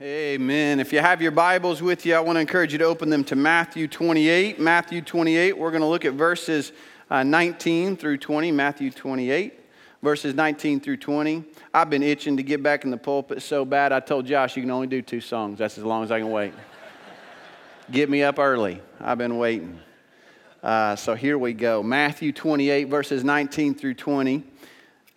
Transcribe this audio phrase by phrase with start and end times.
[0.00, 0.78] Amen.
[0.78, 3.24] If you have your Bibles with you, I want to encourage you to open them
[3.24, 4.60] to Matthew 28.
[4.60, 6.70] Matthew 28, we're going to look at verses
[7.10, 8.52] uh, 19 through 20.
[8.52, 9.58] Matthew 28,
[10.00, 11.42] verses 19 through 20.
[11.74, 14.62] I've been itching to get back in the pulpit so bad, I told Josh you
[14.62, 15.58] can only do two songs.
[15.58, 16.54] That's as long as I can wait.
[17.90, 18.80] get me up early.
[19.00, 19.80] I've been waiting.
[20.62, 24.44] Uh, so here we go Matthew 28, verses 19 through 20.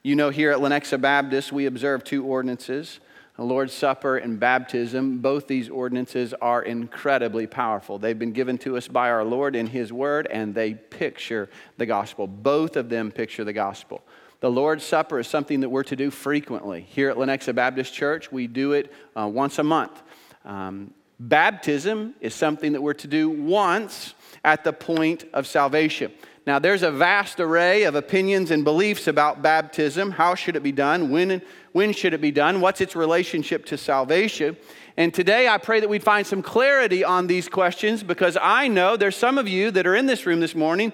[0.02, 3.00] You know, here at Lenexa Baptist, we observe two ordinances
[3.42, 7.98] the Lord's Supper and baptism, both these ordinances are incredibly powerful.
[7.98, 11.88] They've been given to us by our Lord in His Word, and they picture the
[11.88, 12.28] gospel.
[12.28, 14.04] Both of them picture the gospel.
[14.42, 16.82] The Lord's Supper is something that we're to do frequently.
[16.82, 20.04] Here at Lenexa Baptist Church, we do it uh, once a month.
[20.46, 26.12] Um, baptism is something that we're to do once at the point of salvation.
[26.46, 30.12] Now, there's a vast array of opinions and beliefs about baptism.
[30.12, 31.12] How should it be done?
[31.12, 31.42] When,
[31.74, 32.62] when should it be done?
[32.62, 34.58] What's its relationship to salvation?
[34.98, 38.98] And today I pray that we'd find some clarity on these questions because I know
[38.98, 40.92] there's some of you that are in this room this morning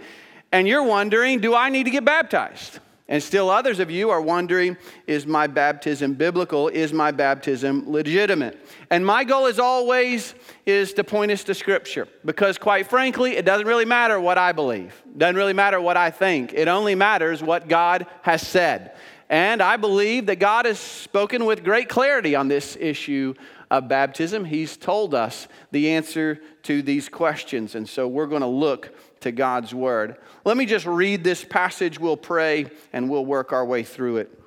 [0.51, 2.79] and you're wondering, do I need to get baptized?
[3.09, 4.75] And still others of you are wondering,
[5.07, 6.67] is my baptism biblical?
[6.67, 8.59] Is my baptism legitimate?
[8.89, 10.35] And my goal as always
[10.65, 14.51] is to point us to scripture because quite frankly, it doesn't really matter what I
[14.51, 15.01] believe.
[15.17, 16.53] Doesn't really matter what I think.
[16.53, 18.93] It only matters what God has said.
[19.29, 23.33] And I believe that God has spoken with great clarity on this issue
[23.69, 24.45] of baptism.
[24.45, 27.75] He's told us the answer to these questions.
[27.75, 30.15] And so we're going to look to God's word.
[30.45, 34.39] Let me just read this passage, we'll pray, and we'll work our way through it.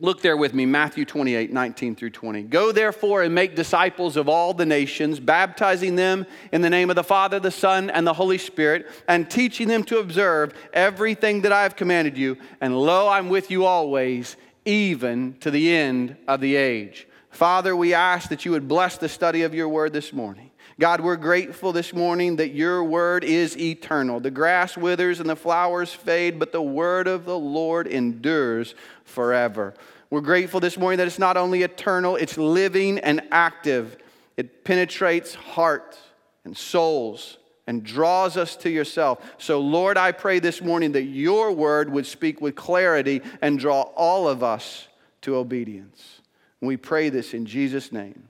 [0.00, 2.42] Look there with me, Matthew 28, 19 through 20.
[2.44, 6.94] Go therefore and make disciples of all the nations, baptizing them in the name of
[6.94, 11.52] the Father, the Son, and the Holy Spirit, and teaching them to observe everything that
[11.52, 12.36] I have commanded you.
[12.60, 17.08] And lo, I'm with you always, even to the end of the age.
[17.30, 20.47] Father, we ask that you would bless the study of your word this morning.
[20.80, 24.20] God, we're grateful this morning that your word is eternal.
[24.20, 29.74] The grass withers and the flowers fade, but the word of the Lord endures forever.
[30.08, 33.96] We're grateful this morning that it's not only eternal, it's living and active.
[34.36, 35.98] It penetrates hearts
[36.44, 39.18] and souls and draws us to yourself.
[39.36, 43.82] So, Lord, I pray this morning that your word would speak with clarity and draw
[43.82, 44.86] all of us
[45.22, 46.20] to obedience.
[46.60, 48.28] We pray this in Jesus' name.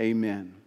[0.00, 0.57] Amen.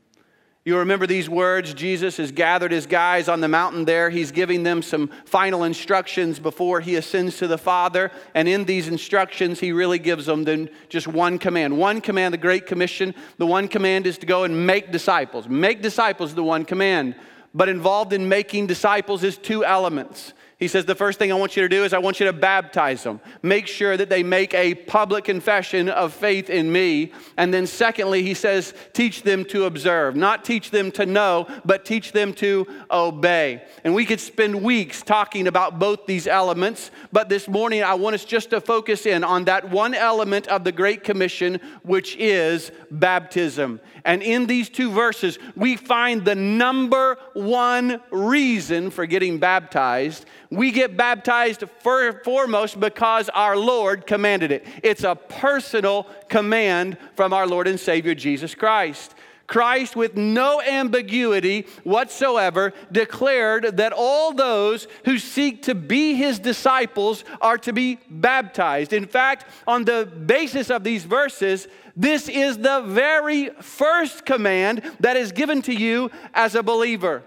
[0.63, 1.73] You remember these words.
[1.73, 4.11] Jesus has gathered his guys on the mountain there.
[4.11, 8.11] He's giving them some final instructions before he ascends to the Father.
[8.35, 11.79] And in these instructions, he really gives them then just one command.
[11.79, 13.15] One command, the Great Commission.
[13.39, 15.47] The one command is to go and make disciples.
[15.47, 17.15] Make disciples, the one command.
[17.55, 21.57] But involved in making disciples is two elements he says, The first thing I want
[21.57, 23.19] you to do is I want you to baptize them.
[23.41, 27.13] Make sure that they make a public confession of faith in me.
[27.35, 30.15] And then, secondly, he says, Teach them to observe.
[30.15, 33.63] Not teach them to know, but teach them to obey.
[33.83, 38.13] And we could spend weeks talking about both these elements, but this morning I want
[38.13, 42.71] us just to focus in on that one element of the Great Commission, which is
[42.91, 43.79] baptism.
[44.05, 50.71] And in these two verses, we find the number one reason for getting baptized we
[50.71, 54.67] get baptized for, foremost because our Lord commanded it.
[54.83, 59.15] It's a personal command from our Lord and Savior Jesus Christ.
[59.51, 67.25] Christ, with no ambiguity whatsoever, declared that all those who seek to be his disciples
[67.41, 68.93] are to be baptized.
[68.93, 71.67] In fact, on the basis of these verses,
[71.97, 77.21] this is the very first command that is given to you as a believer.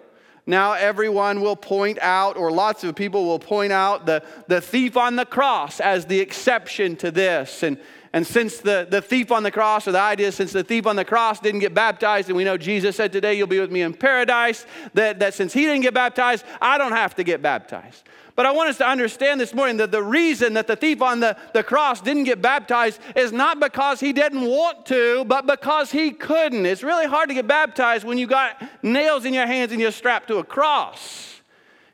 [0.46, 4.96] Now, everyone will point out, or lots of people will point out, the, the thief
[4.96, 7.62] on the cross as the exception to this.
[7.62, 7.76] And,
[8.14, 10.94] and since the, the thief on the cross, or the idea since the thief on
[10.94, 13.82] the cross didn't get baptized, and we know Jesus said, Today you'll be with me
[13.82, 18.04] in paradise, that, that since he didn't get baptized, I don't have to get baptized.
[18.36, 21.18] But I want us to understand this morning that the reason that the thief on
[21.18, 25.90] the, the cross didn't get baptized is not because he didn't want to, but because
[25.90, 26.66] he couldn't.
[26.66, 29.90] It's really hard to get baptized when you got nails in your hands and you're
[29.90, 31.40] strapped to a cross.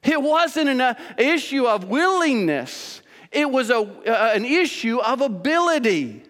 [0.03, 3.01] It wasn't an issue of willingness,
[3.33, 6.25] it was a, uh, an issue of ability.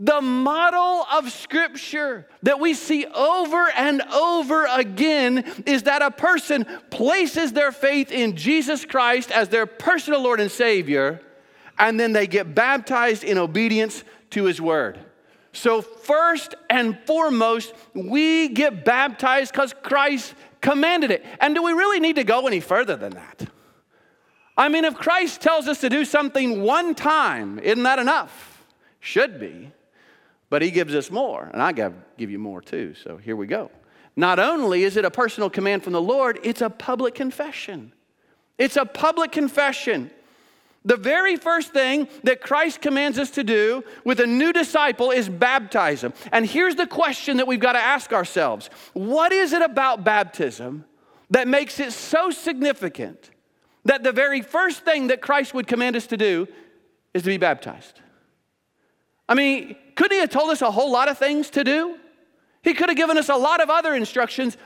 [0.00, 6.66] The model of Scripture that we see over and over again is that a person
[6.90, 11.22] places their faith in Jesus Christ as their personal Lord and Savior,
[11.78, 14.98] and then they get baptized in obedience to His Word.
[15.52, 21.24] So, first and foremost, we get baptized because Christ commanded it.
[21.40, 23.48] And do we really need to go any further than that?
[24.56, 28.64] I mean, if Christ tells us to do something one time, isn't that enough?
[29.00, 29.70] Should be.
[30.50, 32.94] But he gives us more, and I give you more too.
[32.94, 33.70] So here we go.
[34.14, 37.92] Not only is it a personal command from the Lord, it's a public confession.
[38.58, 40.10] It's a public confession.
[40.84, 45.28] The very first thing that Christ commands us to do with a new disciple is
[45.28, 46.04] baptize.
[46.30, 50.84] And here's the question that we've got to ask ourselves What is it about baptism
[51.30, 53.31] that makes it so significant
[53.84, 56.48] that the very first thing that Christ would command us to do
[57.14, 58.00] is to be baptized?
[59.28, 61.96] I mean, couldn't he have told us a whole lot of things to do?
[62.62, 64.56] He could have given us a lot of other instructions,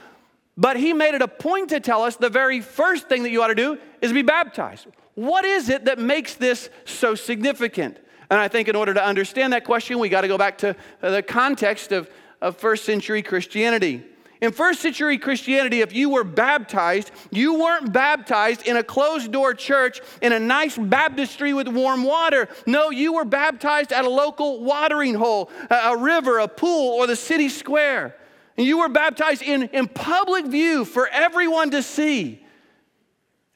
[0.56, 3.42] but he made it a point to tell us the very first thing that you
[3.42, 4.86] ought to do is be baptized.
[5.14, 7.98] What is it that makes this so significant?
[8.30, 10.76] And I think in order to understand that question, we got to go back to
[11.02, 12.10] uh, the context of,
[12.40, 14.04] of first century Christianity.
[14.40, 19.54] In first century Christianity, if you were baptized, you weren't baptized in a closed door
[19.54, 22.48] church in a nice baptistry with warm water.
[22.66, 27.16] No, you were baptized at a local watering hole, a river, a pool, or the
[27.16, 28.14] city square.
[28.58, 32.42] And you were baptized in, in public view for everyone to see.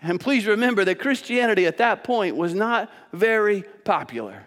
[0.03, 4.47] And please remember that Christianity at that point was not very popular.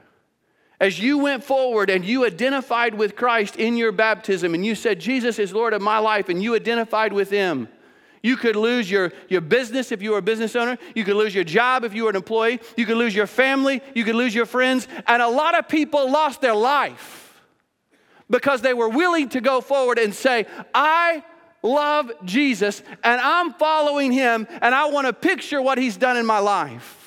[0.84, 5.00] As you went forward and you identified with Christ in your baptism and you said,
[5.00, 7.70] Jesus is Lord of my life, and you identified with Him,
[8.22, 10.78] you could lose your, your business if you were a business owner.
[10.94, 12.60] You could lose your job if you were an employee.
[12.76, 13.82] You could lose your family.
[13.96, 14.90] You could lose your friends.
[15.08, 17.42] And a lot of people lost their life
[18.30, 21.24] because they were willing to go forward and say, I
[21.62, 26.26] love Jesus and I'm following him and I want to picture what he's done in
[26.26, 27.03] my life.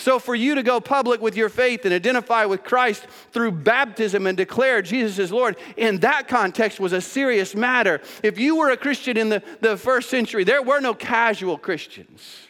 [0.00, 4.26] So, for you to go public with your faith and identify with Christ through baptism
[4.26, 8.00] and declare Jesus is Lord, in that context was a serious matter.
[8.22, 12.48] If you were a Christian in the, the first century, there were no casual Christians.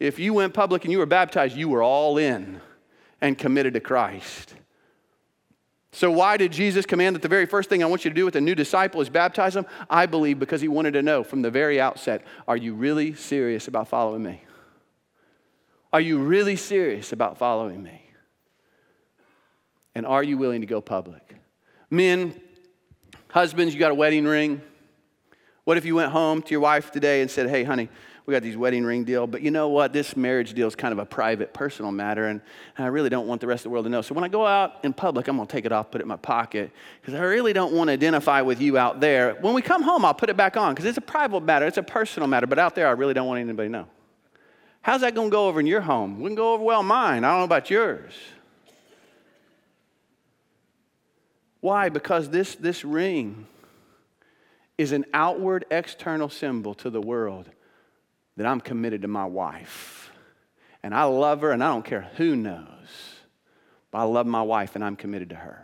[0.00, 2.62] If you went public and you were baptized, you were all in
[3.20, 4.54] and committed to Christ.
[5.92, 8.24] So, why did Jesus command that the very first thing I want you to do
[8.24, 9.66] with a new disciple is baptize them?
[9.90, 13.68] I believe because he wanted to know from the very outset are you really serious
[13.68, 14.40] about following me?
[15.94, 18.02] Are you really serious about following me?
[19.94, 21.36] And are you willing to go public?
[21.88, 22.34] Men,
[23.28, 24.60] husbands, you got a wedding ring.
[25.62, 27.88] What if you went home to your wife today and said, Hey, honey,
[28.26, 29.92] we got these wedding ring deal, but you know what?
[29.92, 32.40] This marriage deal is kind of a private, personal matter, and
[32.76, 34.02] I really don't want the rest of the world to know.
[34.02, 36.08] So when I go out in public, I'm gonna take it off, put it in
[36.08, 39.34] my pocket, because I really don't want to identify with you out there.
[39.34, 41.78] When we come home, I'll put it back on, because it's a private matter, it's
[41.78, 43.86] a personal matter, but out there, I really don't want anybody to know.
[44.84, 46.20] How's that going to go over in your home?
[46.20, 47.24] Wouldn't go over well in mine.
[47.24, 48.12] I don't know about yours.
[51.60, 51.88] Why?
[51.88, 53.46] Because this, this ring
[54.76, 57.48] is an outward external symbol to the world
[58.36, 60.10] that I'm committed to my wife.
[60.82, 62.66] And I love her, and I don't care who knows.
[63.90, 65.63] But I love my wife, and I'm committed to her.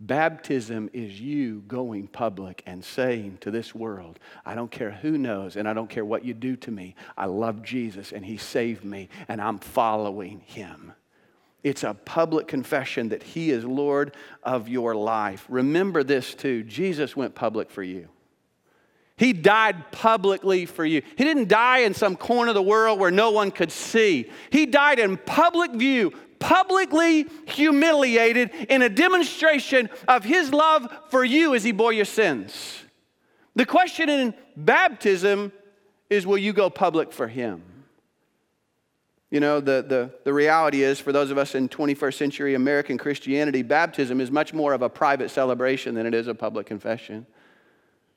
[0.00, 5.56] Baptism is you going public and saying to this world, I don't care who knows
[5.56, 6.94] and I don't care what you do to me.
[7.16, 10.92] I love Jesus and He saved me and I'm following Him.
[11.64, 14.14] It's a public confession that He is Lord
[14.44, 15.44] of your life.
[15.48, 18.08] Remember this too Jesus went public for you.
[19.16, 21.02] He died publicly for you.
[21.16, 24.30] He didn't die in some corner of the world where no one could see.
[24.50, 31.54] He died in public view publicly humiliated in a demonstration of his love for you
[31.54, 32.84] as he bore your sins.
[33.54, 35.52] The question in baptism
[36.10, 37.62] is will you go public for him?
[39.30, 42.96] You know, the, the, the reality is, for those of us in 21st century American
[42.96, 47.26] Christianity, baptism is much more of a private celebration than it is a public confession.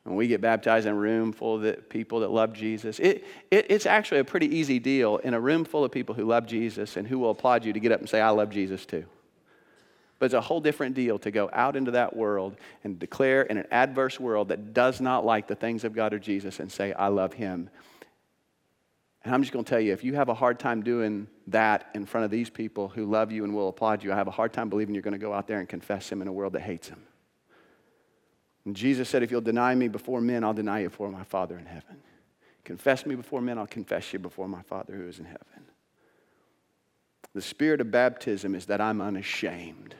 [0.04, 3.68] When we get baptized in a room full of people that love Jesus, it, it,
[3.70, 6.98] it's actually a pretty easy deal in a room full of people who love Jesus
[6.98, 9.06] and who will applaud you to get up and say, I love Jesus too.
[10.18, 13.58] But it's a whole different deal to go out into that world and declare in
[13.58, 16.94] an adverse world that does not like the things of God or Jesus and say,
[16.94, 17.70] I love him.
[19.24, 21.90] And I'm just going to tell you, if you have a hard time doing that
[21.94, 24.32] in front of these people who love you and will applaud you, I have a
[24.32, 26.54] hard time believing you're going to go out there and confess him in a world
[26.54, 27.04] that hates him.
[28.66, 31.58] And Jesus said, If you'll deny me before men, I'll deny you before my Father
[31.58, 31.98] in heaven.
[32.64, 35.66] Confess me before men, I'll confess you before my Father who is in heaven.
[37.34, 39.96] The spirit of baptism is that I'm unashamed.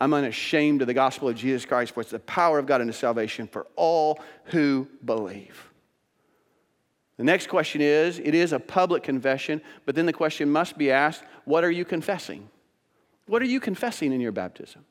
[0.00, 2.92] I'm unashamed of the gospel of Jesus Christ, for it's the power of God into
[2.92, 5.68] salvation for all who believe.
[7.16, 10.92] The next question is it is a public confession, but then the question must be
[10.92, 12.48] asked what are you confessing?
[13.26, 14.84] What are you confessing in your baptism?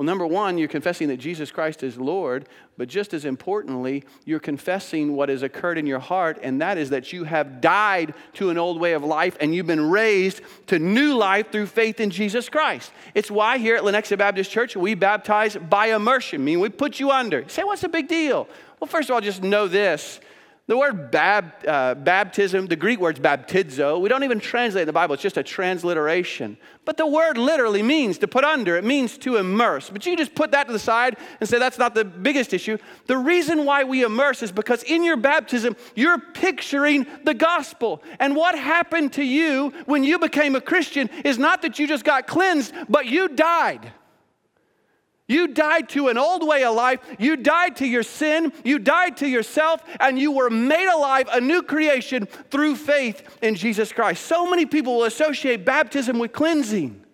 [0.00, 4.40] Well, number one, you're confessing that Jesus Christ is Lord, but just as importantly, you're
[4.40, 8.48] confessing what has occurred in your heart, and that is that you have died to
[8.48, 12.08] an old way of life and you've been raised to new life through faith in
[12.08, 12.92] Jesus Christ.
[13.12, 16.98] It's why here at Lenexa Baptist Church, we baptize by immersion, I mean, we put
[16.98, 17.40] you under.
[17.40, 18.48] You say, what's the big deal?
[18.80, 20.18] Well, first of all, just know this
[20.70, 24.00] the word bab, uh, baptism, the Greek word's baptizo.
[24.00, 26.56] We don't even translate in the Bible, it's just a transliteration.
[26.84, 29.90] But the word literally means to put under, it means to immerse.
[29.90, 32.78] But you just put that to the side and say that's not the biggest issue.
[33.06, 38.00] The reason why we immerse is because in your baptism, you're picturing the gospel.
[38.20, 42.04] And what happened to you when you became a Christian is not that you just
[42.04, 43.92] got cleansed, but you died.
[45.30, 46.98] You died to an old way of life.
[47.20, 48.52] You died to your sin.
[48.64, 53.54] You died to yourself, and you were made alive, a new creation through faith in
[53.54, 54.26] Jesus Christ.
[54.26, 57.04] So many people will associate baptism with cleansing.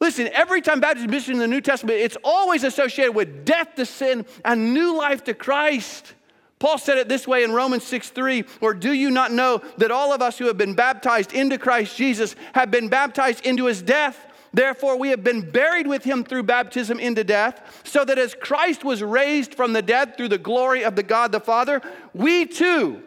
[0.00, 3.76] Listen, every time baptism is mentioned in the New Testament, it's always associated with death
[3.76, 6.14] to sin and new life to Christ.
[6.58, 9.92] Paul said it this way in Romans 6 3, or do you not know that
[9.92, 13.80] all of us who have been baptized into Christ Jesus have been baptized into his
[13.80, 14.26] death?
[14.52, 18.84] Therefore, we have been buried with him through baptism into death, so that as Christ
[18.84, 21.80] was raised from the dead through the glory of the God the Father,
[22.14, 23.02] we too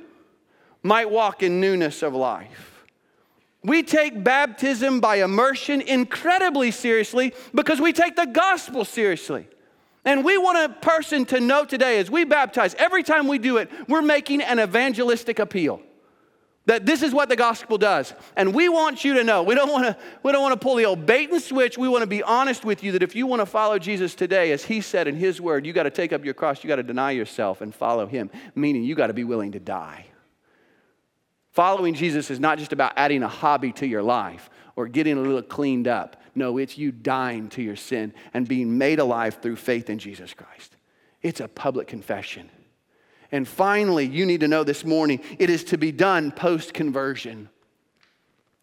[0.82, 2.86] might walk in newness of life.
[3.64, 9.48] We take baptism by immersion incredibly seriously because we take the gospel seriously.
[10.06, 13.58] And we want a person to know today as we baptize, every time we do
[13.58, 15.82] it, we're making an evangelistic appeal.
[16.65, 18.13] That this is what the gospel does.
[18.38, 19.43] And we want you to know.
[19.43, 21.77] We don't want to we don't want to pull the old bait and switch.
[21.77, 24.53] We want to be honest with you that if you want to follow Jesus today,
[24.53, 26.77] as he said in his word, you got to take up your cross, you got
[26.77, 30.05] to deny yourself and follow him, meaning you got to be willing to die.
[31.51, 35.22] Following Jesus is not just about adding a hobby to your life or getting a
[35.22, 36.22] little cleaned up.
[36.34, 40.34] No, it's you dying to your sin and being made alive through faith in Jesus
[40.34, 40.75] Christ.
[41.22, 42.50] It's a public confession.
[43.34, 47.50] And finally, you need to know this morning it is to be done post conversion.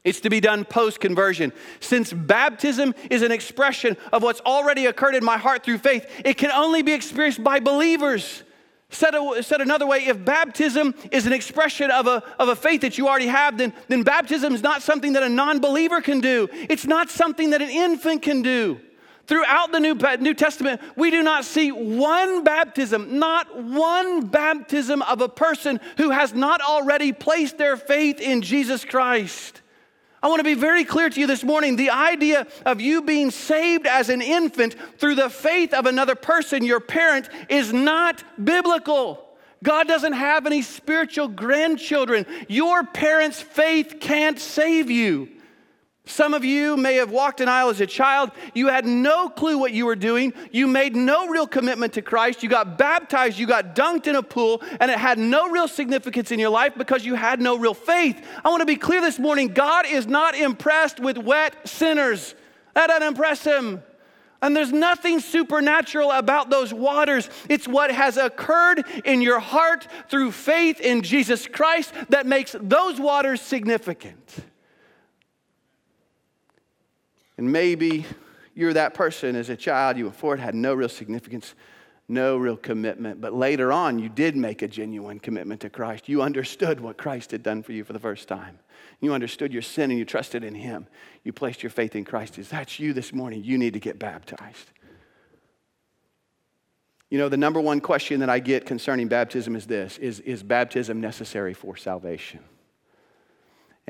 [0.05, 1.53] It's to be done post conversion.
[1.81, 6.35] Since baptism is an expression of what's already occurred in my heart through faith, it
[6.39, 8.45] can only be experienced by believers.
[8.91, 12.97] Said, said another way, if baptism is an expression of a, of a faith that
[12.97, 16.49] you already have, then, then baptism is not something that a non believer can do.
[16.53, 18.81] It's not something that an infant can do.
[19.31, 25.21] Throughout the New, New Testament, we do not see one baptism, not one baptism of
[25.21, 29.63] a person who has not already placed their faith in Jesus Christ.
[30.21, 33.31] I want to be very clear to you this morning the idea of you being
[33.31, 39.29] saved as an infant through the faith of another person, your parent, is not biblical.
[39.63, 42.27] God doesn't have any spiritual grandchildren.
[42.49, 45.29] Your parents' faith can't save you.
[46.07, 48.33] Some of you may have walked an aisle as a child.
[48.53, 50.33] You had no clue what you were doing.
[50.51, 52.43] You made no real commitment to Christ.
[52.43, 53.39] You got baptized.
[53.39, 56.75] You got dunked in a pool, and it had no real significance in your life
[56.77, 58.21] because you had no real faith.
[58.45, 62.35] I want to be clear this morning God is not impressed with wet sinners.
[62.75, 63.83] That doesn't impress him.
[64.43, 67.29] And there's nothing supernatural about those waters.
[67.49, 72.99] It's what has occurred in your heart through faith in Jesus Christ that makes those
[72.99, 74.45] waters significant.
[77.41, 78.05] And maybe
[78.55, 81.55] you're that person as a child, you before it had no real significance,
[82.07, 83.19] no real commitment.
[83.19, 86.07] But later on, you did make a genuine commitment to Christ.
[86.07, 88.59] You understood what Christ had done for you for the first time.
[89.01, 90.87] You understood your sin and you trusted in Him.
[91.25, 92.39] You placed your faith in Christ.
[92.39, 93.43] Is that you this morning?
[93.43, 94.71] You need to get baptized.
[97.09, 100.43] You know, the number one question that I get concerning baptism is this is, is
[100.43, 102.41] baptism necessary for salvation?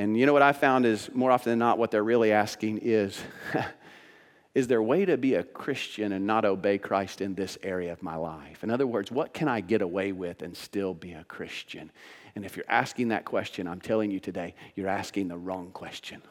[0.00, 2.78] And you know what I found is more often than not, what they're really asking
[2.78, 3.20] is
[4.54, 7.92] Is there a way to be a Christian and not obey Christ in this area
[7.92, 8.64] of my life?
[8.64, 11.92] In other words, what can I get away with and still be a Christian?
[12.34, 16.22] And if you're asking that question, I'm telling you today, you're asking the wrong question.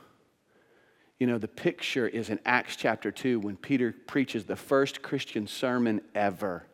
[1.19, 5.45] You know, the picture is in Acts chapter 2 when Peter preaches the first Christian
[5.45, 6.65] sermon ever.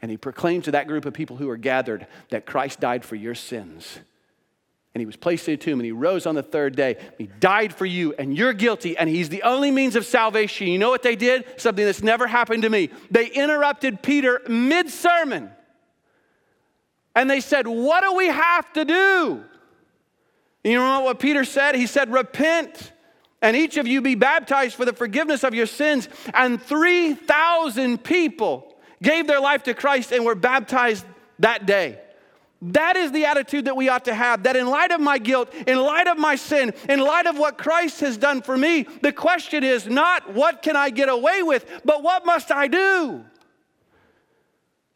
[0.00, 3.16] And he proclaims to that group of people who are gathered that Christ died for
[3.16, 3.98] your sins
[4.96, 6.96] and he was placed in a tomb and he rose on the third day.
[7.18, 10.68] He died for you and you're guilty and he's the only means of salvation.
[10.68, 11.44] You know what they did?
[11.60, 12.88] Something that's never happened to me.
[13.10, 15.50] They interrupted Peter mid sermon
[17.14, 19.44] and they said, What do we have to do?
[20.64, 21.74] And you know what Peter said?
[21.74, 22.92] He said, Repent
[23.42, 26.08] and each of you be baptized for the forgiveness of your sins.
[26.32, 31.04] And 3,000 people gave their life to Christ and were baptized
[31.40, 32.00] that day.
[32.62, 34.44] That is the attitude that we ought to have.
[34.44, 37.58] That in light of my guilt, in light of my sin, in light of what
[37.58, 41.82] Christ has done for me, the question is not what can I get away with,
[41.84, 43.24] but what must I do?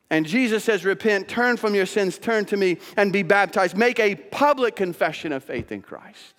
[0.08, 3.76] And Jesus says, Repent, turn from your sins, turn to me, and be baptized.
[3.76, 6.34] Make a public confession of faith in Christ.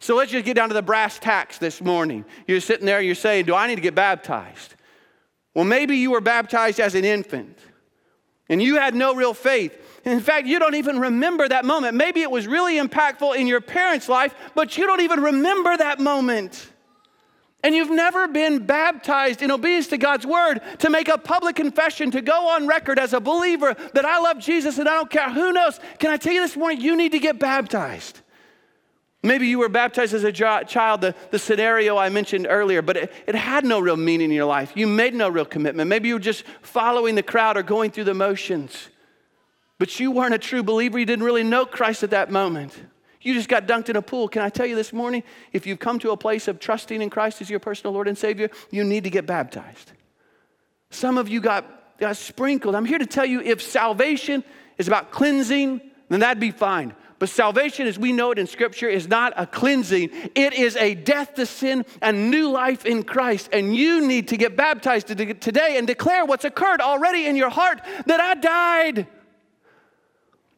[0.00, 2.24] So let's just get down to the brass tacks this morning.
[2.46, 4.74] You're sitting there, you're saying, Do I need to get baptized?
[5.54, 7.58] Well, maybe you were baptized as an infant
[8.50, 9.74] and you had no real faith.
[10.04, 11.96] In fact, you don't even remember that moment.
[11.96, 16.00] Maybe it was really impactful in your parents' life, but you don't even remember that
[16.00, 16.70] moment.
[17.62, 22.10] And you've never been baptized in obedience to God's word to make a public confession,
[22.10, 25.30] to go on record as a believer that I love Jesus and I don't care
[25.30, 25.78] who knows.
[25.98, 28.20] Can I tell you this morning, you need to get baptized.
[29.22, 33.12] Maybe you were baptized as a child, the, the scenario I mentioned earlier, but it,
[33.26, 34.72] it had no real meaning in your life.
[34.74, 35.88] You made no real commitment.
[35.90, 38.88] Maybe you were just following the crowd or going through the motions.
[39.78, 40.98] But you weren't a true believer.
[40.98, 42.78] You didn't really know Christ at that moment.
[43.20, 44.28] You just got dunked in a pool.
[44.28, 45.22] Can I tell you this morning?
[45.52, 48.16] If you've come to a place of trusting in Christ as your personal Lord and
[48.16, 49.92] Savior, you need to get baptized.
[50.88, 52.74] Some of you got, got sprinkled.
[52.74, 54.42] I'm here to tell you if salvation
[54.78, 56.94] is about cleansing, then that'd be fine.
[57.20, 60.96] But salvation, as we know it in Scripture, is not a cleansing, it is a
[60.96, 63.50] death to sin and new life in Christ.
[63.52, 67.82] And you need to get baptized today and declare what's occurred already in your heart
[68.06, 69.06] that I died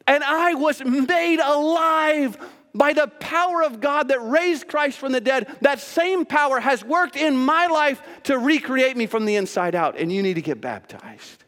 [0.07, 2.37] and I was made alive
[2.75, 5.55] by the power of God that raised Christ from the dead.
[5.61, 9.97] That same power has worked in my life to recreate me from the inside out,
[9.97, 11.42] and you need to get baptized.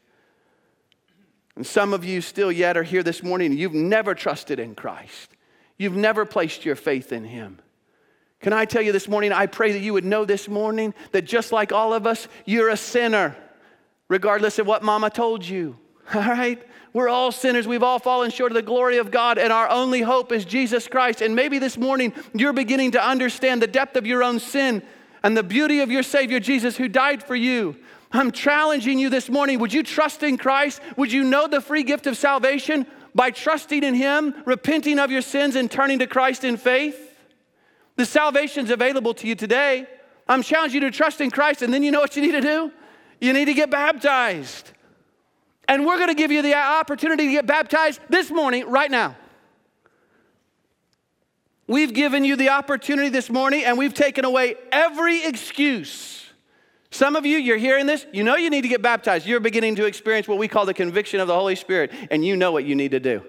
[1.55, 4.75] And some of you still yet are here this morning and you've never trusted in
[4.75, 5.29] Christ.
[5.77, 7.59] You've never placed your faith in Him.
[8.41, 11.23] Can I tell you this morning, I pray that you would know this morning that
[11.23, 13.35] just like all of us, you're a sinner,
[14.07, 15.77] regardless of what mama told you.
[16.13, 16.61] All right?
[16.93, 17.67] We're all sinners.
[17.67, 20.87] We've all fallen short of the glory of God, and our only hope is Jesus
[20.87, 21.19] Christ.
[21.19, 24.81] And maybe this morning you're beginning to understand the depth of your own sin
[25.21, 27.75] and the beauty of your Savior Jesus who died for you
[28.15, 29.59] I'm challenging you this morning.
[29.59, 30.81] Would you trust in Christ?
[30.95, 35.21] Would you know the free gift of salvation by trusting in Him, repenting of your
[35.21, 36.97] sins, and turning to Christ in faith?
[37.97, 39.87] The salvation's available to you today.
[40.27, 42.41] I'm challenging you to trust in Christ, and then you know what you need to
[42.41, 42.71] do?
[43.19, 44.71] You need to get baptized.
[45.67, 49.17] And we're going to give you the opportunity to get baptized this morning, right now.
[51.67, 56.24] We've given you the opportunity this morning, and we've taken away every excuse
[56.95, 59.27] some of you, you're hearing this, you know you need to get baptized.
[59.27, 62.37] You're beginning to experience what we call the conviction of the Holy Spirit, and you
[62.37, 63.21] know what you need to do.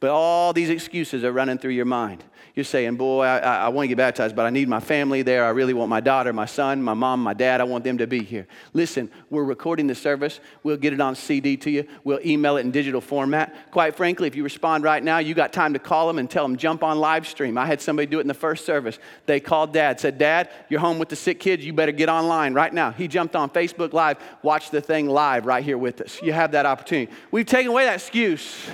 [0.00, 2.24] But all these excuses are running through your mind.
[2.54, 5.44] You're saying, Boy, I, I, want to get baptized, but I need my family there.
[5.44, 7.60] I really want my daughter, my son, my mom, my dad.
[7.60, 8.46] I want them to be here.
[8.72, 10.40] Listen, we're recording the service.
[10.62, 11.86] We'll get it on CD to you.
[12.02, 13.70] We'll email it in digital format.
[13.70, 16.42] Quite frankly, if you respond right now, you got time to call them and tell
[16.42, 17.56] them, jump on live stream.
[17.56, 18.98] I had somebody do it in the first service.
[19.26, 21.64] They called dad, said, Dad, you're home with the sick kids.
[21.64, 22.90] You better get online right now.
[22.90, 26.20] He jumped on Facebook Live, watched the thing live right here with us.
[26.22, 27.12] You have that opportunity.
[27.30, 28.66] We've taken away that excuse.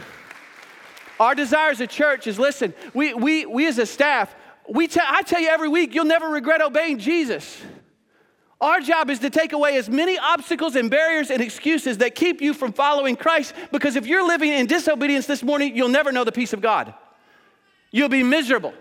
[1.18, 4.34] Our desire as a church is listen, we, we, we as a staff,
[4.68, 7.60] we te- I tell you every week, you'll never regret obeying Jesus.
[8.60, 12.40] Our job is to take away as many obstacles and barriers and excuses that keep
[12.40, 16.24] you from following Christ because if you're living in disobedience this morning, you'll never know
[16.24, 16.94] the peace of God.
[17.90, 18.72] You'll be miserable.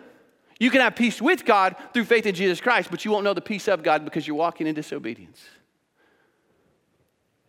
[0.59, 3.33] You can have peace with God through faith in Jesus Christ, but you won't know
[3.33, 5.43] the peace of God because you're walking in disobedience.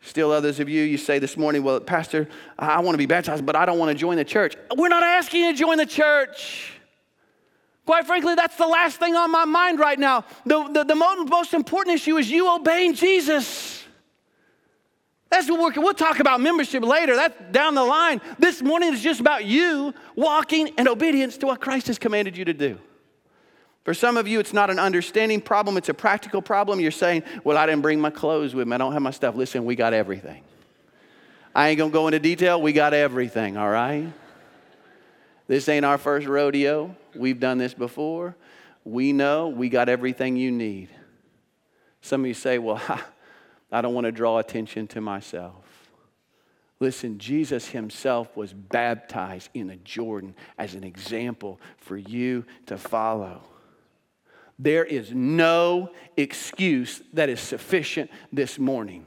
[0.06, 3.44] Still, others of you, you say this morning, Well, Pastor, I want to be baptized,
[3.44, 4.54] but I don't want to join the church.
[4.76, 6.74] We're not asking you to join the church.
[7.84, 10.24] Quite frankly, that's the last thing on my mind right now.
[10.44, 13.82] The, the, the most important issue is you obeying Jesus.
[15.28, 17.16] That's what we're, we'll talk about membership later.
[17.16, 18.20] That's down the line.
[18.38, 22.44] This morning is just about you walking in obedience to what Christ has commanded you
[22.44, 22.78] to do.
[23.86, 26.80] For some of you, it's not an understanding problem, it's a practical problem.
[26.80, 29.36] You're saying, Well, I didn't bring my clothes with me, I don't have my stuff.
[29.36, 30.42] Listen, we got everything.
[31.54, 34.12] I ain't gonna go into detail, we got everything, all right?
[35.46, 36.96] This ain't our first rodeo.
[37.14, 38.34] We've done this before.
[38.82, 40.88] We know we got everything you need.
[42.00, 42.82] Some of you say, Well,
[43.70, 45.62] I don't want to draw attention to myself.
[46.80, 53.42] Listen, Jesus himself was baptized in the Jordan as an example for you to follow.
[54.58, 59.06] There is no excuse that is sufficient this morning.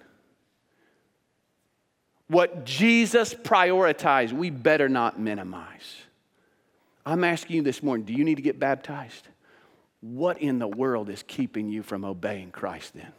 [2.27, 5.95] What Jesus prioritized, we better not minimize.
[7.05, 9.27] I'm asking you this morning do you need to get baptized?
[10.01, 13.11] What in the world is keeping you from obeying Christ then?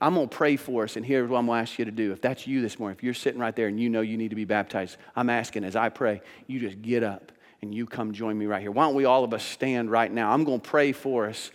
[0.00, 1.90] I'm going to pray for us, and here's what I'm going to ask you to
[1.90, 2.12] do.
[2.12, 4.28] If that's you this morning, if you're sitting right there and you know you need
[4.28, 7.32] to be baptized, I'm asking as I pray, you just get up
[7.66, 8.70] and you come join me right here.
[8.70, 10.30] Why don't we all of us stand right now?
[10.30, 11.50] I'm going to pray for us.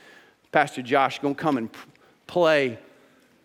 [0.51, 1.69] Pastor Josh going to come and
[2.27, 2.77] play.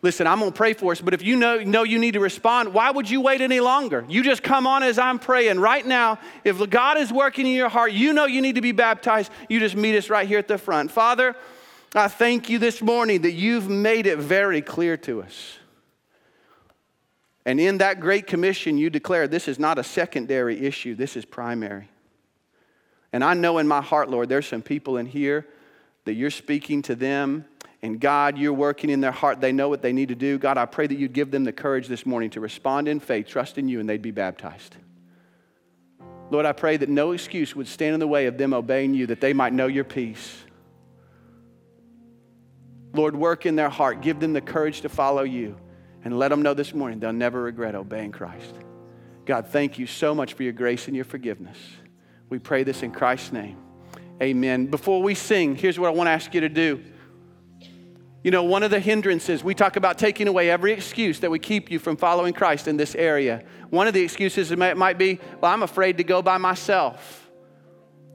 [0.03, 2.21] Listen, I'm going to pray for us, but if you know, know you need to
[2.21, 4.05] respond, why would you wait any longer?
[4.09, 5.61] You just come on as I'm praying.
[5.61, 8.73] Right now, if God is working in your heart, you know you need to be
[8.73, 10.91] baptized, you just meet us right here at the front.
[10.91, 11.35] Father,
[11.95, 15.59] I thank you this morning that you've made it very clear to us.
[17.45, 21.25] And in that great commission, you declare this is not a secondary issue, this is
[21.25, 21.89] primary.
[23.17, 25.47] And I know in my heart, Lord, there's some people in here
[26.05, 27.47] that you're speaking to them,
[27.81, 29.41] and God, you're working in their heart.
[29.41, 30.37] They know what they need to do.
[30.37, 33.27] God, I pray that you'd give them the courage this morning to respond in faith,
[33.27, 34.77] trust in you, and they'd be baptized.
[36.31, 39.07] Lord, I pray that no excuse would stand in the way of them obeying you,
[39.07, 40.37] that they might know your peace.
[42.93, 44.03] Lord, work in their heart.
[44.03, 45.57] Give them the courage to follow you.
[46.05, 48.53] And let them know this morning they'll never regret obeying Christ.
[49.25, 51.57] God, thank you so much for your grace and your forgiveness.
[52.29, 53.59] We pray this in Christ's name.
[54.23, 54.67] Amen.
[54.67, 56.83] Before we sing, here's what I want to ask you to do.
[58.25, 61.43] You know, one of the hindrances, we talk about taking away every excuse that would
[61.43, 63.45] keep you from following Christ in this area.
[63.71, 67.31] One of the excuses might be, well, I'm afraid to go by myself.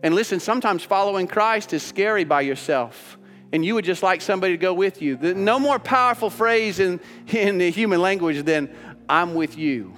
[0.03, 3.17] And listen, sometimes following Christ is scary by yourself
[3.53, 5.17] and you would just like somebody to go with you.
[5.17, 8.73] No more powerful phrase in, in the human language than,
[9.09, 9.93] I'm with you.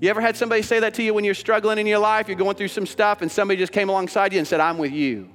[0.00, 2.36] You ever had somebody say that to you when you're struggling in your life, you're
[2.36, 5.30] going through some stuff, and somebody just came alongside you and said, I'm with you?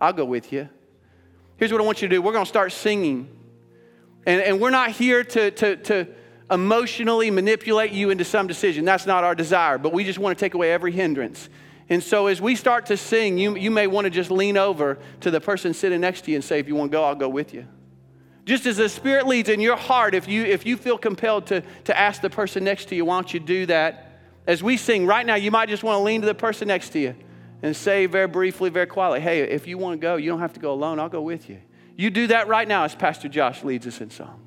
[0.00, 0.68] I'll go with you.
[1.56, 3.28] Here's what I want you to do we're going to start singing.
[4.26, 6.08] And, and we're not here to, to, to
[6.50, 8.84] emotionally manipulate you into some decision.
[8.84, 11.48] That's not our desire, but we just want to take away every hindrance.
[11.88, 14.98] And so as we start to sing, you, you may want to just lean over
[15.20, 17.14] to the person sitting next to you and say, if you want to go, I'll
[17.14, 17.66] go with you.
[18.44, 21.62] Just as the Spirit leads in your heart, if you, if you feel compelled to,
[21.84, 24.20] to ask the person next to you, why don't you do that?
[24.46, 26.90] As we sing right now, you might just want to lean to the person next
[26.90, 27.14] to you
[27.62, 30.54] and say very briefly, very quietly, hey, if you want to go, you don't have
[30.54, 30.98] to go alone.
[30.98, 31.58] I'll go with you.
[31.96, 34.41] You do that right now as Pastor Josh leads us in song.